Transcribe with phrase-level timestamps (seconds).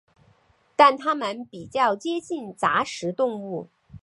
[0.75, 3.69] 但它们比较接近杂食动物。